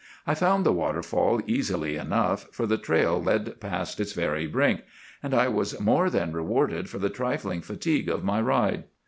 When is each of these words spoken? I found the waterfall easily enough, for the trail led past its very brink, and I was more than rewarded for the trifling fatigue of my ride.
I 0.25 0.33
found 0.33 0.65
the 0.65 0.73
waterfall 0.73 1.41
easily 1.45 1.95
enough, 1.95 2.47
for 2.51 2.65
the 2.65 2.79
trail 2.79 3.21
led 3.21 3.59
past 3.61 3.99
its 3.99 4.13
very 4.13 4.47
brink, 4.47 4.81
and 5.21 5.31
I 5.31 5.47
was 5.47 5.79
more 5.79 6.09
than 6.09 6.33
rewarded 6.33 6.89
for 6.89 6.97
the 6.97 7.07
trifling 7.11 7.61
fatigue 7.61 8.09
of 8.09 8.23
my 8.23 8.41
ride. 8.41 8.85